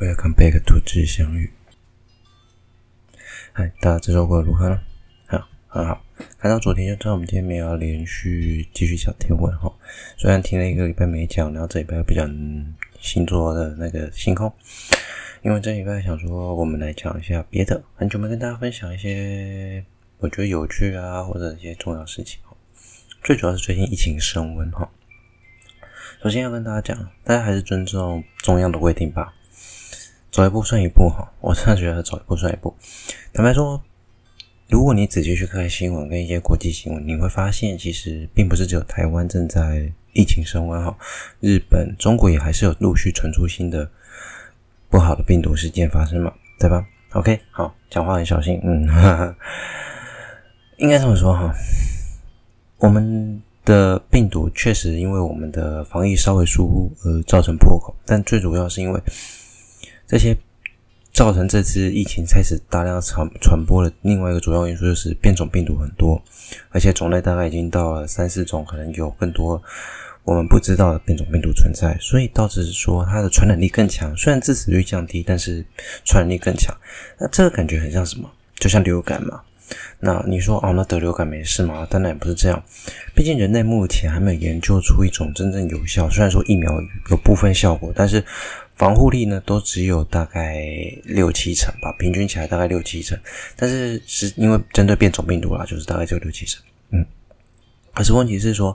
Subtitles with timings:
[0.00, 1.50] Welcome back to 知相遇。
[3.52, 4.80] 嗨，大家这周过得如何呢？
[5.26, 6.00] 好，很好。
[6.38, 9.68] 看到昨天就知道我们今天没有连续继续讲天文哈。
[10.16, 12.32] 虽然停了一个礼拜没讲，然后这礼拜又不讲
[13.00, 14.52] 星座的那个星空，
[15.42, 19.84] 因为这礼拜想说我们来讲一下别的，很久没跟大家分享一些
[20.18, 22.38] 我觉得有趣啊或者一些重要事情。
[23.24, 24.88] 最主要是最近疫情升温哈。
[26.22, 29.34] 首先要跟大家讲，大家还是尊重中央的规定吧，
[30.38, 31.28] 走一步算一步哈。
[31.40, 32.72] 我真的觉得走一步算一步。
[33.32, 33.82] 坦白说，
[34.68, 40.96] 如果你仔细去看新闻跟一些国际新闻，你会发现其实并不是只有台湾正在疫情升温哈，
[41.40, 43.90] 日本、中国也还是有陆续传出新的
[44.88, 49.36] 不好的病毒事件发生嘛，对吧？OK，好，讲话很小心，嗯，哈哈，
[50.76, 51.52] 应该这么说哈，
[52.76, 53.42] 我们。
[53.64, 59.02] 的病毒确实因为我们的防疫稍微疏忽而造成破口，但最主要是因为
[60.08, 60.36] 这些
[61.12, 66.20] 造成这次疫情开始大量传传播的另外一个主要因素就是变种病毒很多，
[66.70, 69.62] 而且种类大概已经到了三四种，可能有更多
[70.24, 74.16] 我们不知道的变种病毒存在，所以导致说它的传染力更强。
[74.16, 75.64] 虽然致死率降低，但是
[76.04, 76.74] 传染力更强。
[77.18, 78.30] 那这个感觉很像什么？
[78.56, 79.42] 就像流感嘛。
[80.00, 81.86] 那你说哦，那得流感没事吗？
[81.90, 82.62] 当然也不是这样，
[83.14, 86.08] 毕竟人类目前还没有研究出一种真正有效。
[86.08, 86.72] 虽然说疫苗
[87.10, 88.24] 有部分效果，但是
[88.78, 90.64] 防护力呢都只有大概
[91.04, 93.18] 六七成吧，平均起来大概六七成。
[93.56, 96.62] 但是是因为针对变种病毒啦，就是大概只有六七成。
[96.92, 97.04] 嗯，
[97.92, 98.74] 可是问题是说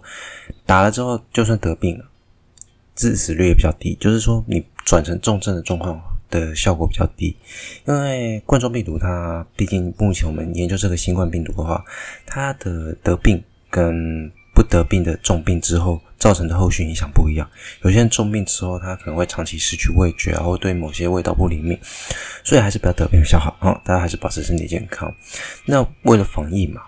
[0.66, 2.06] 打了之后，就算得病了，
[2.96, 6.00] 致死率也比较低，就是说你转成重症的状况。
[6.30, 7.38] 的效果比较低，
[7.86, 11.86] 因为冠状病毒它毕竟目前我们研究这个新冠病毒的话，
[12.26, 17.50] 它的得病跟不得病的重病之后造成的后续影响不一样。
[17.82, 21.78] 有些人重病之后，他可能会长期失去味觉，然后对某些味道不灵敏，
[22.44, 23.74] 所以还是不要得病比较好啊！
[23.84, 25.14] 大家还是保持身体健康。
[25.66, 26.82] 那为了防疫嘛，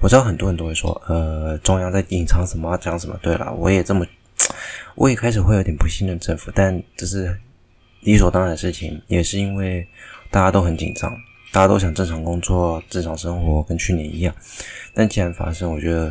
[0.00, 3.18] 我知道很多人都会说，呃，中央在隐藏什么，讲什么。
[3.22, 4.06] 对了，我也这么，
[4.94, 7.36] 我也开始会有点不信任政府，但这是。
[8.02, 9.86] 理所当然的事情，也是因为
[10.30, 11.14] 大家都很紧张，
[11.52, 14.34] 大家都想正常工作、正常生活，跟去年一样。
[14.94, 16.10] 但既然发生，我觉得，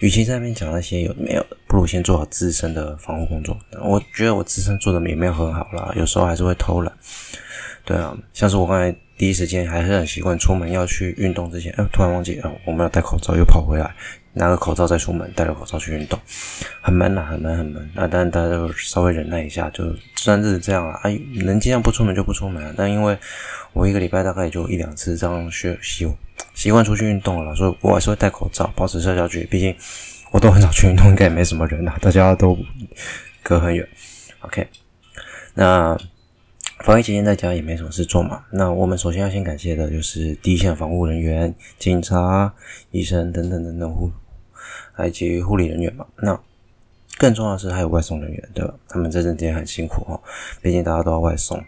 [0.00, 3.56] 与其在那边讲那些有没有，不如先做好自身的防护工作。
[3.82, 6.92] 我觉得我自身做的也没有很好啦，有时候还是会偷懒。
[7.84, 13.94] 对啊，像是我刚才第一时间还是很习惯出门要去运动之前，哎，突然忘记啊，我们要戴口罩，又跑回来。
[14.32, 16.18] 拿个口罩再出门，戴了口罩去运动，
[16.80, 17.90] 很闷呐，很闷很闷。
[17.94, 21.10] 那当然大家就稍微忍耐一下，就虽然是这样了，啊，
[21.44, 22.72] 能尽量不出门就不出门啊。
[22.74, 23.14] 但因为
[23.74, 26.10] 我一个礼拜大概也就一两次这样学习
[26.54, 29.44] 习惯出去运动了，所以我还是会戴口罩，保持社交距离。
[29.44, 29.76] 毕竟
[30.30, 32.56] 我都很少去运动，应该也没什么人呐，大家都
[33.42, 33.86] 隔很远。
[34.40, 34.66] OK，
[35.52, 35.94] 那。
[36.82, 42.52] 防疫期间在家也没什么事做嘛，那我们首先要先感谢的就是第一线防护人员、警察、
[42.90, 44.10] 医生等等等等护，
[45.06, 46.06] 以及护理人员嘛。
[46.16, 46.40] 那
[47.18, 48.74] 更重要的是还有外送人员，对吧？
[48.88, 50.18] 他们这阵子也很辛苦哈，
[50.62, 51.62] 毕竟大家都要外送。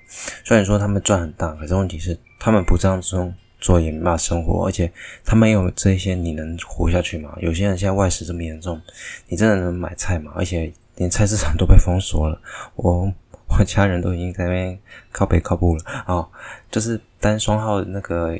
[0.44, 3.30] 虽然说他们赚很大，可是问题是他们不这样做
[3.60, 4.90] 做也没办法生活，而且
[5.26, 7.36] 他们有这些，你能活下去吗？
[7.38, 8.80] 有些人现在外食这么严重，
[9.28, 10.32] 你真的能买菜吗？
[10.34, 12.40] 而且连菜市场都被封锁了，
[12.76, 13.12] 我。
[13.58, 14.78] 我家人都已经在那边
[15.10, 16.04] 靠北靠步了。
[16.06, 16.28] 哦，
[16.70, 18.38] 就是单双号那个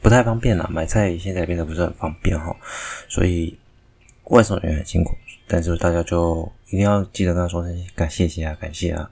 [0.00, 2.56] 不太方便了，买菜现在变得不是很方便哈，
[3.08, 3.58] 所以
[4.24, 5.14] 外送人员很辛苦，
[5.46, 9.10] 但是大家就一定要记得跟他说声感谢谢啊，感谢啊，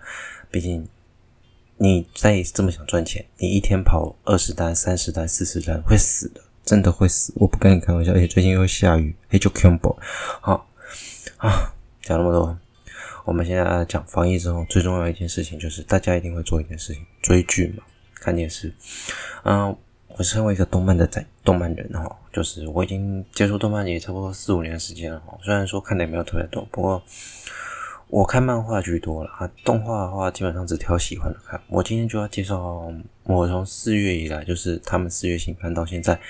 [0.51, 0.89] 毕竟
[1.77, 9.97] 你再这么想赚钱，你一天跑二十单、三十单、四十单会死的，真的会死，我不跟你开玩笑，而且最近又下雨，嘿就 combo
[10.41, 10.67] 好
[11.37, 12.59] 啊，讲那么多。
[13.25, 17.85] 我们现在来讲防疫之后最重要一件事情，就是大家一定会做一件事情：追剧嘛，
[18.15, 18.75] 看电视。
[19.45, 19.77] 嗯，
[20.09, 25.39] 我身为一个动漫的仔，动漫人哈，就是我已经接触动漫也差不多四五年时间了哈。
[25.41, 27.01] 虽然说看的也没有特别多，不过
[28.09, 29.49] 我看漫画居多了啊。
[29.65, 31.61] 动画的话，基本上只挑喜欢的看。
[31.69, 32.93] 我今天就要介绍
[33.23, 36.21] 我从四月以来，就是他们四月新番到现在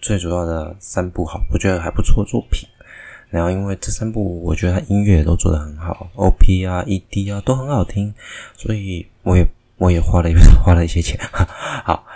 [0.00, 2.68] 最主要的三部好，我觉得还不错作品。
[3.28, 8.14] 然后，因为这三部，我觉得他音乐都做得很好，OP 啊、ED 啊都很好听，
[8.56, 9.44] 所以我也
[9.78, 10.30] 我也花了
[10.64, 11.18] 花了一些钱。
[11.84, 12.06] 好，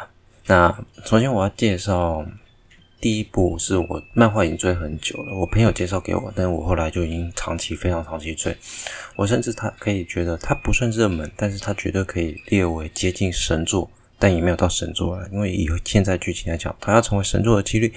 [0.47, 2.25] 那首先我要介绍
[3.01, 8.57] 第一部，是我漫画已经追很久了，我朋友介绍给我，但是我后来就已经长期非常长期追，
[9.17, 17.93] 我甚至他可以觉得他不算热门，但是他绝对可以列为接近神作，但也没有到神作了，因为以现在剧情来讲，他要成为神作的几率。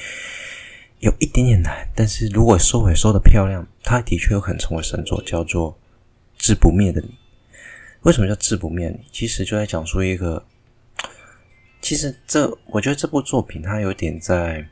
[1.03, 5.73] 有一点点难，但是如果收尾收的漂亮，它的确有可能成为神作，叫做
[6.37, 7.07] 《至不灭的你》。
[8.03, 8.97] 为什么叫自不灭？
[9.11, 10.45] 其实就在讲述一个，
[11.81, 14.65] 其实这我觉得这部作品它有点在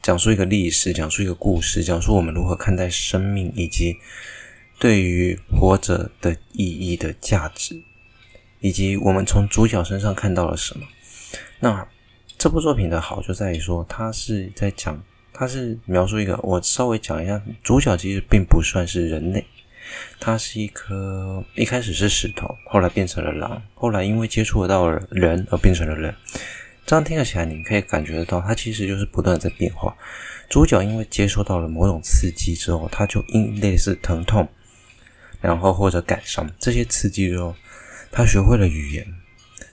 [0.00, 3.98] 讲述一个历史，讲述一个故事，讲述我们如何看待生命，以及
[4.78, 7.78] 对于活着的意义的价值，
[8.60, 10.86] 以及我们从主角身上看到了什么。
[11.60, 11.86] 那
[12.38, 15.04] 这部作品的好就在于说，它是在讲。
[15.36, 19.44] 他是描述一个，我稍微讲一下，主角其实并不算是人类，
[20.20, 26.14] 他是一颗一开始是石头，后来变成了狼，后来因为接触到了人而变成了人。
[26.86, 29.96] 这样听了起来，你可以感觉得到，它其实就是不断在变化。
[30.48, 34.48] 主角因为接受到了某种刺激之后，他就因类似疼痛，
[35.40, 37.56] 然后或者感伤这些刺激之后，
[38.12, 39.04] 他学会了语言，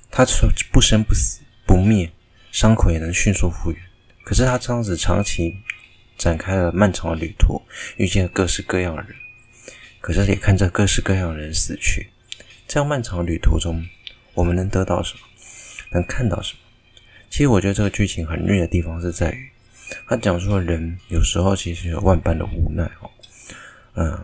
[0.09, 2.11] 他说不生不死不灭，
[2.51, 3.79] 伤口也能迅速复原。
[4.23, 5.57] 可是他这样子长期
[6.17, 7.61] 展开了漫长的旅途，
[7.97, 9.15] 遇见了各式各样的人，
[9.99, 12.11] 可是也看着各式各样的人死去。
[12.67, 13.83] 这样漫长的旅途中，
[14.33, 15.21] 我们能得到什么？
[15.91, 16.59] 能看到什么？
[17.29, 19.49] 其实我觉得这个剧情很虐的地方是在于，
[20.07, 23.09] 他讲述了人有时候其实有万般的无奈哦。
[23.95, 24.23] 嗯，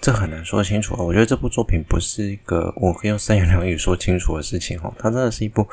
[0.00, 0.94] 这很难说清楚。
[0.96, 4.94] 我觉得这部作品不是一个我可以用三言两语说清楚的事情哦。
[4.98, 5.68] 它真的是一部。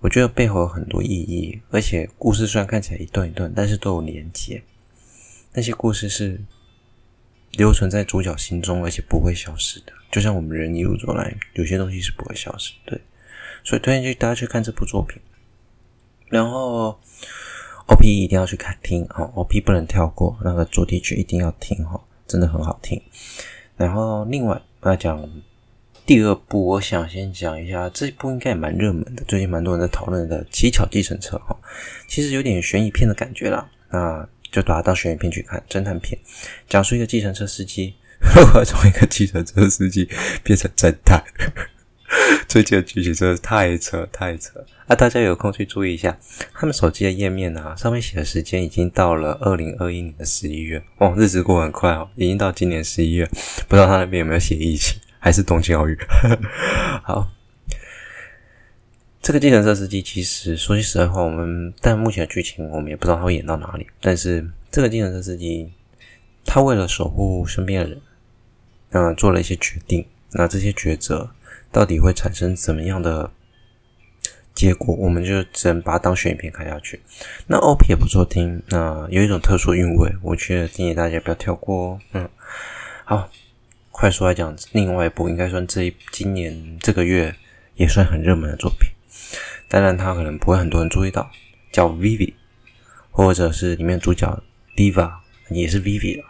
[0.00, 4.62] 我觉得背后有很多意义，而且故事虽然看起来一段一段，但是都有连接。
[5.52, 6.40] 那些故事是
[7.52, 9.92] 留存在主角心中，而且不会消失的。
[10.10, 12.72] 就像我们人一路走来，有些东西是不会消失。
[12.86, 12.98] 对，
[13.62, 15.20] 所以推荐去大家去看这部作品。
[16.28, 16.98] 然后
[17.86, 23.02] OP 一定要去看听哦，OP 不能跳过，那个主题曲一定要听哈，真的很好听。
[23.76, 25.28] 然后另外我要讲。
[26.10, 31.56] 第二部，我想先讲一下，这一部应该也蛮热门的，最近蛮多人在讨论的《奇巧计程车》哈，
[32.08, 36.18] 其实有点悬疑片的感觉啦，那就把它当悬疑片去看，侦探片，
[36.68, 37.94] 讲述一个计程车司机
[38.34, 40.08] 如何 从一个计程车司机
[40.42, 41.22] 变成侦探，
[42.48, 44.96] 最近的剧情真的太扯太扯啊！
[44.96, 46.18] 大家有空去注意一下，
[46.52, 53.24] 他们手机的页面啊，上面写的时间已经到了二零二一年的十一月哦，日子过很快哦，已经到今年十一月，
[53.68, 54.98] 不知道他那边有没有写疫情。
[55.20, 55.96] 还是东京奥运。
[57.04, 57.30] 好，
[59.22, 63.86] 这个计程车司机其实说句实在话，我们但目前的剧情我们也不知道他会演到哪里。
[64.00, 65.70] 但是这个计程车司机，
[66.44, 68.00] 他为了守护身边的人，
[68.92, 70.04] 嗯、做了一些决定。
[70.32, 71.30] 那这些抉择
[71.70, 73.30] 到底会产生怎么样的
[74.54, 74.94] 结果？
[74.94, 77.00] 我们就只能把它当悬疑片看下去。
[77.46, 82.00] 那 OP 也不错听，那有一种特殊韵味，我觉得建议大家不要跳过哦。
[82.12, 82.28] 嗯，
[83.04, 83.28] 好。
[84.00, 87.34] 快速来讲，另外一部应该算这一今年这个月
[87.74, 88.88] 也算很热门的作品，
[89.68, 91.30] 当然它可能不会很多人注意到，
[91.70, 92.28] 叫《Vivi，》，
[93.10, 94.42] 或者是里面主角
[94.74, 95.12] Diva
[95.50, 96.24] 也是 Vivi 了。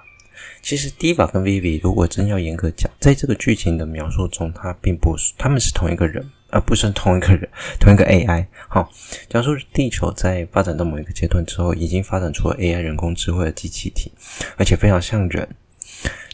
[0.61, 8.49] 其实 Diva 跟 Vivi 如果真要严格讲，在这个剧情的描述中，它并不是他们是同一个人，而不是同一个人，同一个 AI。
[8.69, 8.91] 好，
[9.29, 14.11] 讲述地球在发展到某一个阶段之后，已经发展出了 AI 人工智慧的机器体，
[14.57, 15.49] 而且非常像人。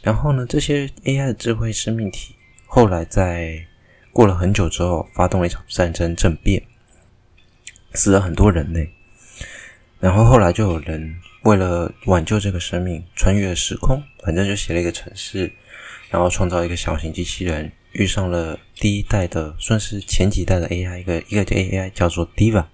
[0.03, 2.35] 然后呢，这些 AI 的智慧生命体
[2.67, 3.67] 后来在
[4.13, 6.63] 过了很久之后，发动了一场战争政变，
[7.93, 8.89] 死了很多人类。
[9.99, 15.51] 然后后来就有人为了挽救这个生命，穿越时空，反正就写了一个程式，
[16.11, 22.67] 然后创造一个小型机器人，遇上了第一代的，算是前几代的 AI，一个一个 AI 叫做 Diva。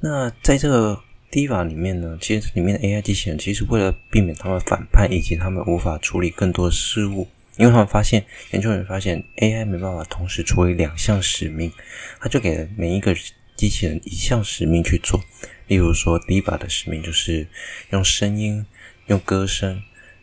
[0.00, 0.98] 那在这个
[1.30, 11.70] Diva 里面呢，其实里面的 AI 机器人其实为了避免他们反叛，以及他们无法处理更多的事物，因为他们发现研究人员发现 AI 没办法同时处理两项使命，
[12.18, 13.14] 他就给了每一个
[13.56, 15.22] 机器人一项使命去做。
[15.66, 17.46] 例如说，Diva 的使命就是
[17.90, 18.64] 用声音、
[19.08, 19.82] 用歌声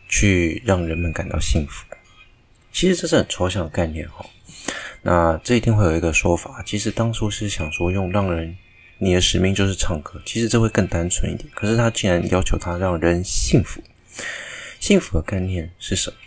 [0.10, 1.86] 去让人们感到幸福。
[2.72, 4.26] 其实这是很抽象的概念哈。
[5.04, 8.58] 那这一定会有一个说法，其实当初是想说用让人。
[8.98, 11.50] 你的使命就是唱歌，其实这会更单纯一点。
[11.54, 13.82] 可是他竟然要求他让人幸福，
[14.80, 16.18] 幸福的概念是什么？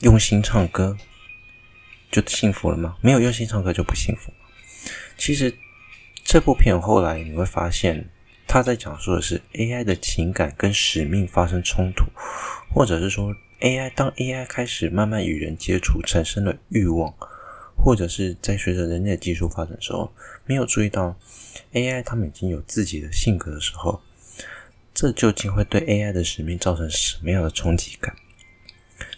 [0.00, 0.96] 用心唱歌
[2.10, 2.96] 就幸福了吗？
[3.00, 4.38] 没有用心唱歌就不幸福吗？
[5.16, 5.52] 其实
[6.22, 8.08] 这部片后来你会发现，
[8.46, 12.04] 他在讲述的是 AI 的情感跟使命发生冲突，
[12.72, 17.12] 或者是说 AI 当 AI 开始慢慢与人接触，产生了欲望。
[17.82, 20.12] 或者是在随着人类技术发展的时候，
[20.44, 21.16] 没有注意到
[21.72, 24.00] AI 他们已经有自己的性格的时候，
[24.92, 28.14] 这究竟会对 AI 的使命造成什么样的冲击感？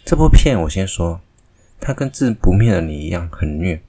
[0.05, 1.19] 这部片我先说，
[1.79, 3.81] 它跟《自不灭的你》一样很虐，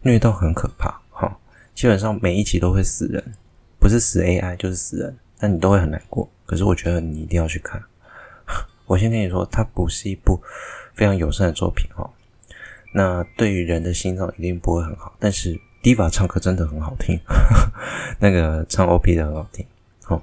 [0.00, 1.00] 虐到很可怕。
[1.10, 1.38] 哈，
[1.74, 3.34] 基本上每一集都会死人，
[3.78, 6.30] 不是死 AI 就是死人，但你都会很难过。
[6.46, 7.82] 可是我觉得你一定要去看。
[8.86, 10.42] 我先跟你说，它不是一部
[10.94, 12.10] 非常友善的作品哈。
[12.92, 15.14] 那对于人的心脏一定不会很好。
[15.18, 17.18] 但是 Diva 唱歌真的很好听，
[18.20, 19.66] 那个唱 OP 的很好听。
[20.04, 20.22] 好、哦，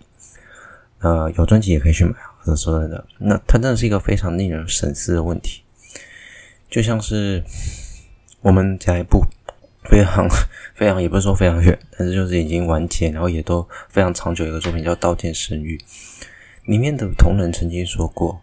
[1.00, 2.56] 呃，有专辑也可以去买啊。
[2.56, 5.62] 说真的，那它真的是一个非常令人深思的问题。
[6.70, 7.44] 就像是
[8.42, 9.24] 我们讲一部
[9.84, 10.28] 非常
[10.76, 15.78] 非常，也不是说非常远，但是就是已经完结，然后也都非常长久一个作品，叫《刀剑神域》。
[16.66, 18.42] 里面的同人曾经说过，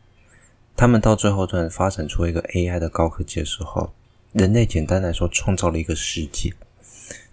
[0.77, 3.93] 他们到最后突然发展出一个 AI 的高科技的时候，
[4.37, 6.53] 人类简单来说创造了一个世界，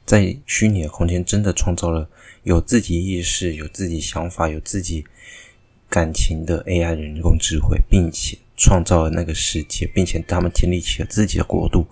[0.06, 2.10] 在虚拟的空间真的创造了
[2.44, 5.04] 有自己意识、有自己想法、有自己
[5.90, 11.86] 感情的 AI 人工智慧，并且创造了那个世界，并且他们建立起了自己的国度。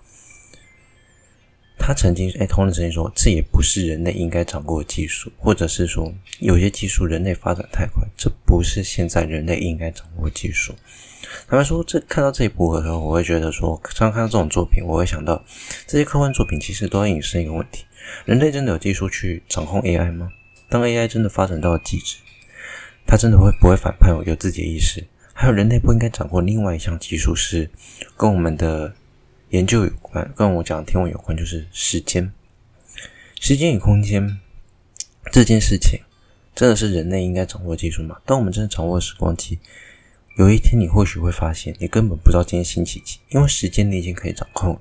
[1.84, 10.76] 他曾经，哎，同人曾经说，这也不是人类应该掌握的技术，或者是说，有些技术人类发展太快，这不是现在人类应该掌握的技术。
[11.48, 15.44] 他们说，这看到这一部的时候，我会觉得说，常常看到这种作品，我会想到
[15.88, 17.84] 这些科幻作品其实都在引申一个问题：
[18.26, 20.30] 人类真的有技术去掌控 AI 吗？
[20.70, 22.18] 当 AI 真的发展到了极致，
[23.08, 25.04] 它真的会不会反叛，有自己的意识？
[25.34, 27.68] 还有，人类不应该掌握另外一项技术，是
[28.16, 28.94] 跟我们的。
[29.51, 32.31] 研究有关，跟我讲天文有关，就是时间、
[33.38, 34.39] 时间与空间
[35.29, 36.00] 这件事情，
[36.55, 38.17] 真的是人类应该掌握技术吗？
[38.25, 39.60] 当我们真的掌握时光机，
[40.38, 44.79] 有一天你或许会发现，你根本不知道今天星期几，因为时间你已经可以掌控。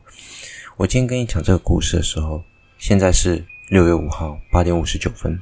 [0.77, 2.45] 我今天跟你讲这个故事的时候，
[2.79, 5.37] 现在是六月五号八点五十九分，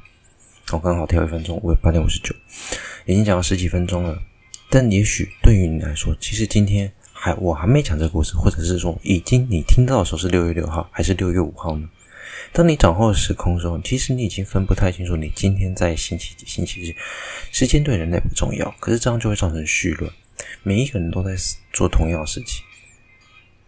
[0.71, 2.33] 我刚好跳一分钟，我八点五十九，
[3.05, 4.19] 已经讲了十几分钟了。
[4.71, 6.91] 但也许对于你来说，其实今天。
[7.21, 11.89] 还我还没讲这个故事，或者是说已经你听到的时候是六月六号还是六月五号呢？
[12.53, 16.95] 当你掌握时空的时候，其实你已经分不太清楚你今天在星期几、星期日。
[17.51, 20.09] 时间对人类不重要，可是这样就会造成绪论。
[20.63, 21.35] 每一个人都在
[21.73, 22.63] 做同样的事情，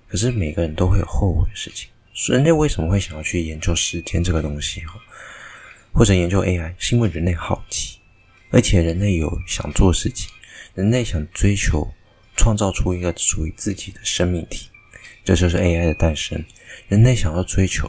[0.08, 1.90] 可是每个人都会有后悔的事情。
[2.28, 4.82] 人类为什么会想要去研究时间这个东西？
[5.92, 8.00] 或者研究 AI，是因为人类好奇，
[8.50, 10.32] 而且人类有想做事情，
[10.74, 11.86] 人类想追求。
[12.42, 14.68] 创造出一个属于自己的生命体，
[15.24, 16.44] 这就是 AI 的诞生。
[16.88, 17.88] 人类想要追求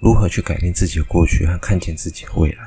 [0.00, 2.66] 如何去改变自己的过去和看见自己的未来，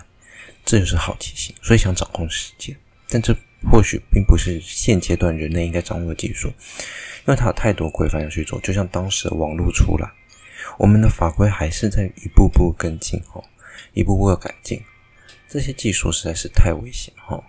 [0.64, 2.78] 这就是好奇心，所以想掌控时间。
[3.10, 3.36] 但这
[3.72, 8.62] 或许并不是现阶段人类应该掌握的技术，因为它有太多规范要去做。
[8.62, 10.08] 就像当时的网络出来，
[10.78, 13.44] 我们的法规还是在一步步跟进哦，
[13.94, 14.80] 一步步的改进。
[15.50, 17.44] 这些技术实在是太危险哈，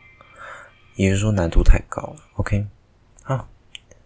[0.95, 2.17] 也就是说难度太高了。
[2.37, 2.65] OK。
[3.23, 3.47] 好，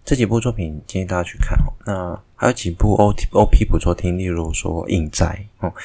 [0.04, 1.72] 这几部作品建议大家去看哦。
[1.86, 5.72] 那还有几部 O T O P 不错听，例如说《影宅》哦，《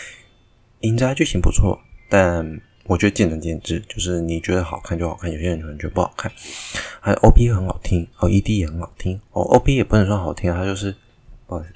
[0.80, 6.32] 影宅》剧情不错，但我觉得见仁见智，就是你觉得好看就好看，有些人可能觉得不好看。
[7.00, 10.96] 还有 O P 很好听哦，E D 也很好听哦，O P 也不能算好听，它就是
[11.46, 11.74] 不好意思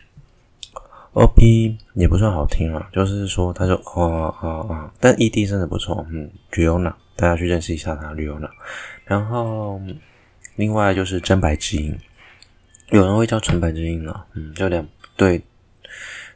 [1.13, 8.50] ，O P 也不算好听啊，就是说它就哦哦哦，但 E D 真的不错，嗯，Riona，大家去认识一下它，Riona，
[9.05, 9.79] 然后。
[10.57, 11.98] 另外就是真白之音，
[12.91, 15.41] 有人会叫纯白之音啊，嗯，就两对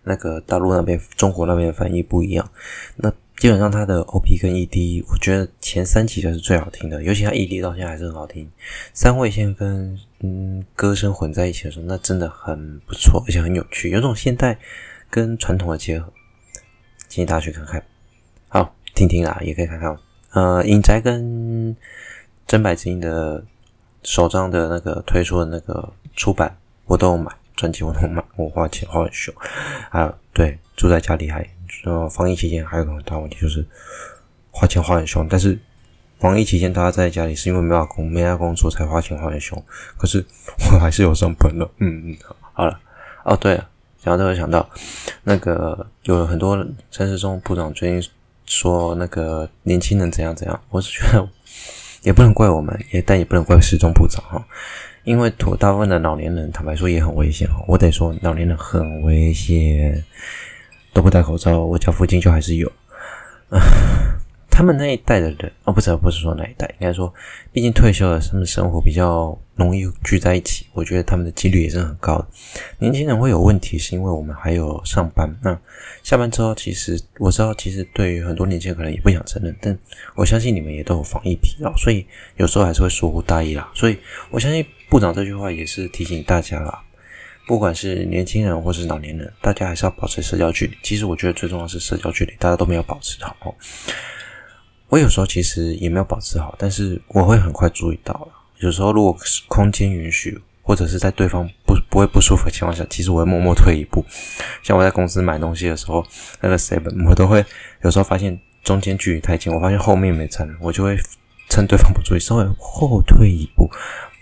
[0.04, 2.50] 那个大陆那边、中国那边的翻译不一样。
[2.96, 8.50] 那基本上它的 OP 跟 ED，我觉得前三集才是最好听的，尤其它 ED 到现在还是很好听。
[8.94, 14.58] 三位线跟嗯歌声混在一起的时候，那真的很不错，而且很有趣，有种现代
[15.10, 16.12] 跟传统的结合。
[17.10, 17.84] 建议大家去看看，
[18.48, 19.98] 好听听啦，也可以看看。
[20.32, 21.76] 呃，影宅跟
[22.48, 23.44] 真白之音的。
[24.08, 26.56] 首张的那个推出的那个出版，
[26.86, 29.34] 我都有买，专辑我都买，我花钱花很凶。
[29.90, 31.48] 还有对，住在家里还
[31.84, 33.66] 呃防疫期间还有个很大问题就是
[34.52, 35.58] 花钱花很凶，但是
[36.20, 39.62] 防疫期间大家在家里是因为没法工没法工作才花钱花很凶，
[39.98, 40.26] 可是
[40.72, 42.18] 我还是有上班了，嗯嗯，
[42.54, 42.80] 好了，
[43.24, 43.70] 哦对了，
[44.04, 44.70] 想到这个想到
[45.24, 48.10] 那个有很多陈时中部长最近
[48.46, 51.28] 说那个年轻人怎样怎样，我是觉得。
[52.04, 54.48] 也不能怪我们，也但也不能怪时中部长哈，
[55.06, 57.64] 因为土大部分的老年人，坦白说也很危险哈。
[57.68, 60.04] 我得说，老年人很危险，
[60.92, 62.70] 都不戴口罩，我家附近就还是有。
[64.50, 67.14] 他们那一代的人，哦，不是，不是说那一代，应该说，
[67.52, 72.28] 毕竟退休了，他们生活比较容易聚在一起，我觉得他们的几率也是很高的。
[72.80, 75.30] 年轻人会有问题，是因为我们还有上班。
[75.44, 75.60] 那
[76.04, 79.78] 下班之后，其实我知道，其实对于很多年轻人可能也不想承认，但
[80.16, 82.08] 我相信你们也都有防疫疲劳，所以
[82.38, 83.70] 有时候还是会疏忽大意啦。
[83.76, 83.98] 所以
[84.32, 86.82] 我相信部长这句话也是提醒大家啦，
[87.48, 90.77] 不管是年轻人或是老年人，大家还是要保持社交距离。
[90.84, 93.56] 其实我觉得最重要是社交距离，大家都没有保持好。
[94.89, 98.27] 我有时候其实也没有保持好，但是我会很快注意到了。
[98.60, 104.06] 有时候如果空间允许，或者是在对方不不会不舒服的情况下，其实我会默默退一步。
[104.63, 106.06] 像我在公司买东西的时候，
[106.42, 107.44] 那个 seven 我都会
[107.82, 110.98] 有时候发现中间距离太近，我发现后面没站，我就会
[111.50, 113.70] 趁对方不注意，稍微后退一步，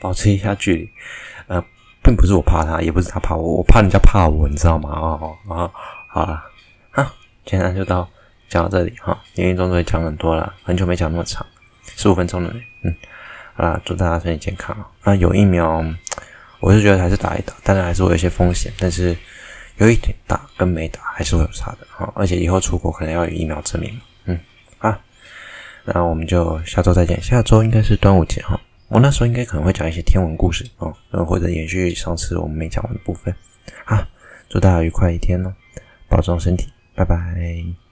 [0.04, 0.90] 保持一下距离。
[1.48, 1.64] 呃，
[2.04, 4.90] 并不是我怕他，也不是他怕我，我怕人家怕我，你知道吗？
[4.90, 5.72] 哦哦，
[6.10, 6.44] 好了，
[6.92, 7.04] 好，
[7.46, 8.08] 今天就到
[8.50, 11.46] 讲到这里哈，因为中途也讲很多了，很久没讲那么长，
[11.96, 12.94] 十五分钟了，嗯。
[13.56, 15.14] 啊，祝大家身体健康啊！
[15.14, 15.86] 有疫苗，
[16.60, 19.16] 我是觉得还是打一打，当然还是会有一些风险，但是
[19.78, 22.12] 有一点打跟没打还是会有差的哈。
[22.16, 24.02] 而且以后出国可能要有疫苗证明。
[24.26, 24.40] 嗯，
[24.80, 24.98] 好，
[25.86, 27.22] 那我们就下周再见。
[27.22, 28.60] 下周应该是端午节哈，
[28.94, 33.34] 我那时候应该可能会讲一些天文故事啊，然后，或者延续上次我们没讲完的部分。
[33.84, 34.06] 好，
[34.48, 35.52] 祝大家愉快一天哦，
[36.08, 37.83] 保重身体，拜拜。